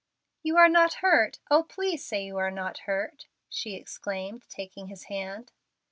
"You 0.41 0.57
are 0.57 0.67
not 0.67 0.93
hurt. 1.05 1.37
Oh, 1.51 1.61
please 1.61 2.03
say 2.03 2.25
you 2.25 2.37
are 2.37 2.49
not 2.49 2.79
hurt!" 2.89 3.27
she 3.49 3.75
exclaimed, 3.75 4.45
taking 4.49 4.87
his 4.87 5.03
hand. 5.03 5.51